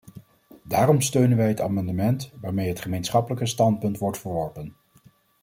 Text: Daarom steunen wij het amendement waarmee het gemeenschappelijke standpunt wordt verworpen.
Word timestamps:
Daarom 0.63 1.01
steunen 1.01 1.37
wij 1.37 1.47
het 1.47 1.61
amendement 1.61 2.31
waarmee 2.41 2.67
het 2.67 2.81
gemeenschappelijke 2.81 3.45
standpunt 3.45 3.97
wordt 3.97 4.17
verworpen. 4.17 4.75